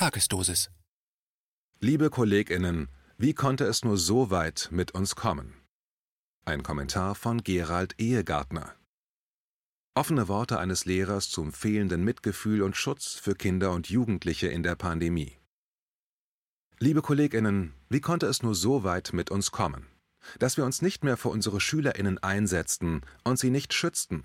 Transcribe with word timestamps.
Tagesdosis. 0.00 0.70
Liebe 1.78 2.08
Kolleginnen, 2.08 2.88
wie 3.18 3.34
konnte 3.34 3.64
es 3.64 3.84
nur 3.84 3.98
so 3.98 4.30
weit 4.30 4.70
mit 4.72 4.92
uns 4.92 5.14
kommen? 5.14 5.52
Ein 6.46 6.62
Kommentar 6.62 7.14
von 7.14 7.42
Gerald 7.42 7.96
Ehegartner. 7.98 8.74
Offene 9.94 10.26
Worte 10.26 10.58
eines 10.58 10.86
Lehrers 10.86 11.28
zum 11.28 11.52
fehlenden 11.52 12.02
Mitgefühl 12.02 12.62
und 12.62 12.78
Schutz 12.78 13.12
für 13.12 13.34
Kinder 13.34 13.72
und 13.72 13.90
Jugendliche 13.90 14.46
in 14.46 14.62
der 14.62 14.74
Pandemie. 14.74 15.36
Liebe 16.78 17.02
Kolleginnen, 17.02 17.74
wie 17.90 18.00
konnte 18.00 18.24
es 18.24 18.42
nur 18.42 18.54
so 18.54 18.84
weit 18.84 19.12
mit 19.12 19.30
uns 19.30 19.50
kommen? 19.50 19.86
Dass 20.38 20.56
wir 20.56 20.64
uns 20.64 20.80
nicht 20.80 21.04
mehr 21.04 21.18
für 21.18 21.28
unsere 21.28 21.60
Schülerinnen 21.60 22.16
einsetzten 22.16 23.02
und 23.22 23.38
sie 23.38 23.50
nicht 23.50 23.74
schützten. 23.74 24.24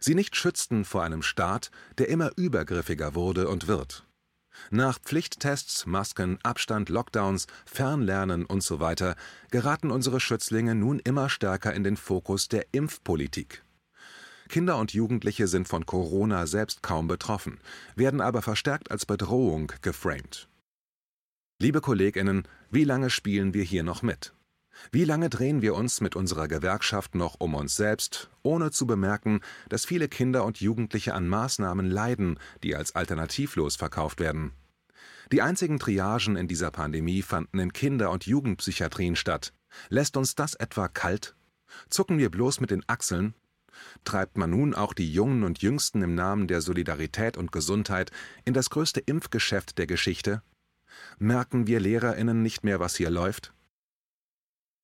Sie 0.00 0.14
nicht 0.14 0.34
schützten 0.34 0.86
vor 0.86 1.02
einem 1.02 1.22
Staat, 1.22 1.70
der 1.98 2.08
immer 2.08 2.32
übergriffiger 2.38 3.14
wurde 3.14 3.48
und 3.48 3.68
wird. 3.68 4.06
Nach 4.70 4.98
Pflichttests, 4.98 5.86
Masken, 5.86 6.38
Abstand, 6.42 6.88
Lockdowns, 6.88 7.46
Fernlernen 7.64 8.46
usw. 8.48 8.94
So 8.98 9.12
geraten 9.50 9.90
unsere 9.90 10.20
Schützlinge 10.20 10.74
nun 10.74 10.98
immer 10.98 11.28
stärker 11.28 11.74
in 11.74 11.84
den 11.84 11.96
Fokus 11.96 12.48
der 12.48 12.66
Impfpolitik. 12.72 13.62
Kinder 14.48 14.78
und 14.78 14.92
Jugendliche 14.92 15.46
sind 15.46 15.68
von 15.68 15.86
Corona 15.86 16.46
selbst 16.46 16.82
kaum 16.82 17.06
betroffen, 17.06 17.60
werden 17.94 18.20
aber 18.20 18.42
verstärkt 18.42 18.90
als 18.90 19.06
Bedrohung 19.06 19.72
geframed. 19.80 20.48
Liebe 21.60 21.80
Kolleginnen, 21.80 22.48
wie 22.70 22.84
lange 22.84 23.10
spielen 23.10 23.54
wir 23.54 23.62
hier 23.62 23.84
noch 23.84 24.02
mit? 24.02 24.32
Wie 24.92 25.04
lange 25.04 25.30
drehen 25.30 25.62
wir 25.62 25.74
uns 25.74 26.00
mit 26.00 26.16
unserer 26.16 26.48
Gewerkschaft 26.48 27.14
noch 27.14 27.36
um 27.38 27.54
uns 27.54 27.76
selbst, 27.76 28.30
ohne 28.42 28.70
zu 28.70 28.86
bemerken, 28.86 29.40
dass 29.68 29.84
viele 29.84 30.08
Kinder 30.08 30.44
und 30.44 30.60
Jugendliche 30.60 31.14
an 31.14 31.28
Maßnahmen 31.28 31.88
leiden, 31.90 32.38
die 32.62 32.74
als 32.74 32.94
alternativlos 32.94 33.76
verkauft 33.76 34.20
werden? 34.20 34.52
Die 35.32 35.42
einzigen 35.42 35.78
Triagen 35.78 36.36
in 36.36 36.48
dieser 36.48 36.70
Pandemie 36.70 37.22
fanden 37.22 37.60
in 37.60 37.72
Kinder- 37.72 38.10
und 38.10 38.26
Jugendpsychiatrien 38.26 39.14
statt. 39.14 39.52
Lässt 39.88 40.16
uns 40.16 40.34
das 40.34 40.54
etwa 40.54 40.88
kalt? 40.88 41.36
Zucken 41.88 42.18
wir 42.18 42.30
bloß 42.30 42.60
mit 42.60 42.72
den 42.72 42.82
Achseln? 42.88 43.34
Treibt 44.04 44.36
man 44.36 44.50
nun 44.50 44.74
auch 44.74 44.92
die 44.92 45.12
Jungen 45.12 45.44
und 45.44 45.62
Jüngsten 45.62 46.02
im 46.02 46.16
Namen 46.16 46.48
der 46.48 46.60
Solidarität 46.60 47.36
und 47.36 47.52
Gesundheit 47.52 48.10
in 48.44 48.54
das 48.54 48.70
größte 48.70 49.00
Impfgeschäft 49.00 49.78
der 49.78 49.86
Geschichte? 49.86 50.42
Merken 51.18 51.68
wir 51.68 51.78
Lehrerinnen 51.78 52.42
nicht 52.42 52.64
mehr, 52.64 52.80
was 52.80 52.96
hier 52.96 53.10
läuft? 53.10 53.54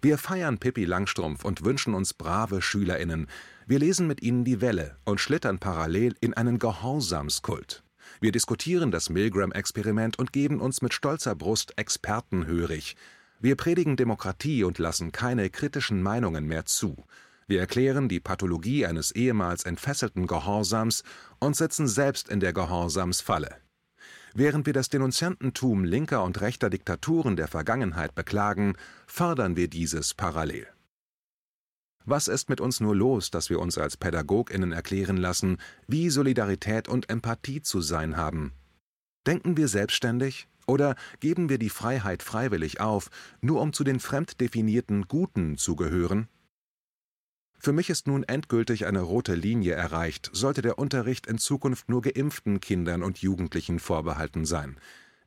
Wir 0.03 0.19
feiern 0.19 0.59
Pippi 0.59 0.85
Langstrumpf 0.85 1.45
und 1.45 1.65
wünschen 1.65 1.95
uns 1.95 2.13
brave 2.13 2.61
SchülerInnen. 2.61 3.29
Wir 3.67 3.79
lesen 3.79 4.07
mit 4.07 4.23
ihnen 4.23 4.45
die 4.45 4.61
Welle 4.61 4.99
und 5.05 5.21
schlittern 5.21 5.59
parallel 5.59 6.15
in 6.21 6.35
einen 6.35 6.59
Gehorsamskult. 6.59 7.83
Wir 8.21 8.31
diskutieren 8.31 8.91
das 8.91 9.09
Milgram-Experiment 9.09 10.19
und 10.19 10.33
geben 10.33 10.61
uns 10.61 10.83
mit 10.83 10.93
stolzer 10.93 11.35
Brust 11.35 11.79
Experten 11.79 12.47
hörig. 12.47 12.95
Wir 13.41 13.57
predigen 13.57 13.97
Demokratie 13.97 14.65
und 14.65 14.79
lassen 14.79 15.13
keine 15.13 15.49
kritischen 15.51 16.03
Meinungen 16.03 16.47
mehr 16.47 16.67
zu. 16.67 17.05
Wir 17.47 17.61
erklären 17.61 18.09
die 18.09 18.21
Pathologie 18.21 18.87
eines 18.87 19.13
ehemals 19.13 19.65
entfesselten 19.65 20.27
Gehorsams 20.27 21.05
und 21.39 21.57
sitzen 21.57 21.89
selbst 21.89 22.29
in 22.29 22.41
der 22.41 22.53
Gehorsamsfalle. 22.53 23.57
Während 24.39 24.67
wir 24.67 24.75
das 24.75 24.91
Denunziantentum 24.91 25.85
linker 25.85 26.23
und 26.23 26.43
rechter 26.43 26.69
Diktaturen 26.69 27.37
der 27.37 27.49
Vergangenheit 27.49 28.15
beklagen, 28.15 28.75
fördern 29.07 29.57
wir 29.57 29.67
dieses 29.67 30.13
parallel. 30.13 30.67
Was 32.05 32.29
ist 32.29 32.51
mit 32.51 32.61
uns 32.61 32.79
nur 32.81 32.95
los, 32.95 33.31
dass 33.31 33.49
wir 33.49 33.59
uns 33.59 33.79
als 33.79 33.97
Pädagoginnen 33.97 34.73
erklären 34.73 35.17
lassen, 35.17 35.57
wie 35.89 36.11
Solidarität 36.11 36.87
und 36.87 37.09
Empathie 37.09 37.63
zu 37.63 37.81
sein 37.81 38.19
haben? 38.19 38.53
Denken 39.27 39.57
wir 39.57 39.69
selbstständig 39.69 40.49
oder 40.67 40.97
geben 41.21 41.49
wir 41.49 41.57
die 41.57 41.71
Freiheit 41.71 42.23
freiwillig 42.23 42.79
auf, 42.79 43.09
nur 43.41 43.63
um 43.63 43.73
zu 43.73 43.85
den 43.85 44.01
fremd 44.01 44.39
definierten 44.39 45.09
Guten 45.09 45.57
zu 45.57 45.77
gehören? 45.77 46.29
Für 47.67 47.73
mich 47.73 47.91
ist 47.91 48.07
nun 48.07 48.23
endgültig 48.23 48.87
eine 48.87 49.01
rote 49.01 49.35
Linie 49.35 49.73
erreicht, 49.75 50.31
sollte 50.33 50.63
der 50.63 50.79
Unterricht 50.79 51.27
in 51.27 51.37
Zukunft 51.37 51.89
nur 51.89 52.01
geimpften 52.01 52.61
Kindern 52.61 53.03
und 53.03 53.19
Jugendlichen 53.19 53.81
vorbehalten 53.81 54.45
sein. 54.45 54.77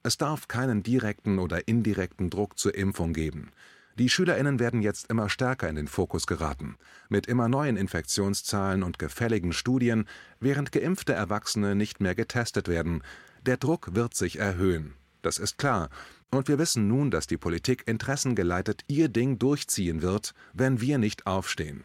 Es 0.03 0.15
darf 0.17 0.47
keinen 0.47 0.81
direkten 0.81 1.37
oder 1.37 1.67
indirekten 1.67 2.29
Druck 2.29 2.57
zur 2.57 2.75
Impfung 2.75 3.11
geben. 3.11 3.51
Die 3.97 4.07
Schülerinnen 4.07 4.57
werden 4.57 4.81
jetzt 4.81 5.09
immer 5.09 5.27
stärker 5.27 5.67
in 5.67 5.75
den 5.75 5.89
Fokus 5.89 6.27
geraten, 6.27 6.77
mit 7.09 7.27
immer 7.27 7.49
neuen 7.49 7.75
Infektionszahlen 7.75 8.83
und 8.83 8.99
gefälligen 8.99 9.51
Studien, 9.51 10.05
während 10.39 10.71
geimpfte 10.71 11.11
Erwachsene 11.11 11.75
nicht 11.75 11.99
mehr 11.99 12.15
getestet 12.15 12.69
werden. 12.69 13.03
Der 13.45 13.57
Druck 13.57 13.95
wird 13.95 14.15
sich 14.15 14.39
erhöhen. 14.39 14.93
Das 15.21 15.39
ist 15.39 15.57
klar. 15.57 15.89
Und 16.31 16.47
wir 16.47 16.57
wissen 16.57 16.87
nun, 16.87 17.11
dass 17.11 17.27
die 17.27 17.35
Politik 17.35 17.83
interessengeleitet 17.85 18.85
ihr 18.87 19.09
Ding 19.09 19.39
durchziehen 19.39 20.01
wird, 20.01 20.33
wenn 20.53 20.79
wir 20.79 20.99
nicht 20.99 21.27
aufstehen. 21.27 21.83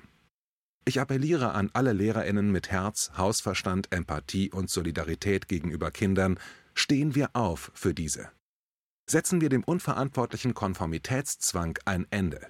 Ich 0.87 1.00
appelliere 1.00 1.53
an 1.53 1.71
alle 1.72 1.95
Lehrerinnen 1.95 2.53
mit 2.53 2.71
Herz, 2.71 3.12
Hausverstand, 3.17 3.91
Empathie 3.91 4.50
und 4.50 4.69
Solidarität 4.69 5.49
gegenüber 5.49 5.91
Kindern, 5.91 6.39
stehen 6.75 7.15
wir 7.15 7.31
auf 7.33 7.71
für 7.75 7.95
diese. 7.95 8.31
Setzen 9.09 9.41
wir 9.41 9.49
dem 9.49 9.65
unverantwortlichen 9.65 10.53
Konformitätszwang 10.53 11.78
ein 11.87 12.06
Ende. 12.11 12.47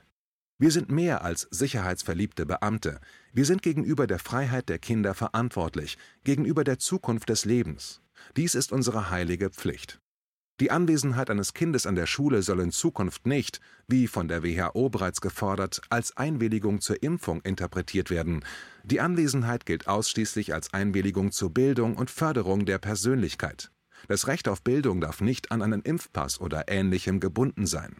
Wir 0.58 0.70
sind 0.70 0.90
mehr 0.90 1.22
als 1.22 1.48
sicherheitsverliebte 1.50 2.46
Beamte. 2.46 3.00
Wir 3.32 3.44
sind 3.44 3.62
gegenüber 3.62 4.06
der 4.06 4.18
Freiheit 4.18 4.68
der 4.68 4.78
Kinder 4.78 5.14
verantwortlich, 5.14 5.98
gegenüber 6.24 6.64
der 6.64 6.78
Zukunft 6.78 7.28
des 7.28 7.44
Lebens. 7.44 8.02
Dies 8.36 8.54
ist 8.54 8.72
unsere 8.72 9.10
heilige 9.10 9.50
Pflicht. 9.50 10.00
Die 10.60 10.70
Anwesenheit 10.70 11.30
eines 11.30 11.52
Kindes 11.52 11.84
an 11.84 11.96
der 11.96 12.06
Schule 12.06 12.42
soll 12.42 12.60
in 12.60 12.70
Zukunft 12.70 13.26
nicht, 13.26 13.60
wie 13.88 14.06
von 14.06 14.28
der 14.28 14.44
WHO 14.44 14.88
bereits 14.88 15.20
gefordert, 15.20 15.80
als 15.90 16.16
Einwilligung 16.16 16.80
zur 16.80 17.02
Impfung 17.02 17.40
interpretiert 17.40 18.08
werden. 18.08 18.44
Die 18.84 19.00
Anwesenheit 19.00 19.66
gilt 19.66 19.88
ausschließlich 19.88 20.54
als 20.54 20.72
Einwilligung 20.72 21.32
zur 21.32 21.50
Bildung 21.50 21.96
und 21.96 22.08
Förderung 22.08 22.66
der 22.66 22.78
Persönlichkeit. 22.78 23.72
Das 24.06 24.28
Recht 24.28 24.46
auf 24.46 24.62
Bildung 24.62 25.00
darf 25.00 25.20
nicht 25.20 25.50
an 25.50 25.60
einen 25.60 25.82
Impfpass 25.82 26.40
oder 26.40 26.68
ähnlichem 26.68 27.18
gebunden 27.18 27.66
sein. 27.66 27.96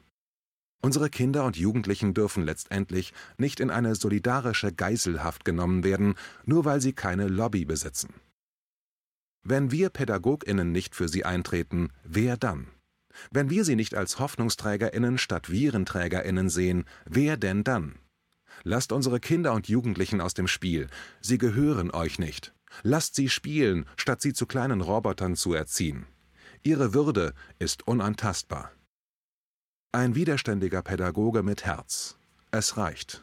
Unsere 0.81 1.11
Kinder 1.11 1.47
und 1.47 1.57
Jugendlichen 1.57 2.15
dürfen 2.15 2.45
letztendlich 2.45 3.15
nicht 3.37 3.59
in 3.59 3.71
eine 3.71 3.97
solidarische 3.97 4.73
Geiselhaft 4.73 5.45
genommen 5.45 5.83
werden, 5.83 6.15
nur 6.45 6.65
weil 6.65 6.81
sie 6.81 6.93
keine 6.93 7.27
Lobby 7.27 7.65
besitzen. 7.65 8.15
Wenn 9.47 9.71
wir 9.71 9.91
Pädagoginnen 9.91 10.73
nicht 10.73 10.95
für 10.95 11.07
sie 11.07 11.27
eintreten, 11.27 11.91
wer 12.03 12.39
dann? 12.39 12.69
Wenn 13.31 13.51
wir 13.51 13.67
sie 13.67 13.77
nicht 13.77 13.95
als 13.95 14.19
Hoffnungsträgerinnen 14.19 15.19
statt 15.19 15.51
Virenträgerinnen 15.51 16.49
sehen, 16.49 16.85
wer 17.05 17.37
denn 17.37 17.63
dann? 17.63 17.99
Lasst 18.63 18.91
unsere 18.91 19.21
Kinder 19.21 19.53
und 19.53 19.69
Jugendlichen 19.69 20.23
aus 20.23 20.33
dem 20.33 20.49
Spiel, 20.49 20.89
sie 21.21 21.37
gehören 21.37 21.91
euch 21.91 22.19
nicht. 22.19 22.55
Lasst 22.83 23.17
sie 23.17 23.29
spielen, 23.29 23.85
statt 23.97 24.23
sie 24.23 24.33
zu 24.33 24.47
kleinen 24.47 24.81
Robotern 24.81 25.37
zu 25.37 25.53
erziehen. 25.53 26.07
Ihre 26.63 26.95
Würde 26.95 27.35
ist 27.59 27.87
unantastbar. 27.87 28.73
Ein 29.93 30.15
widerständiger 30.15 30.81
Pädagoge 30.81 31.43
mit 31.43 31.67
Herz. 31.67 32.17
Es 32.51 32.79
reicht. 32.79 33.23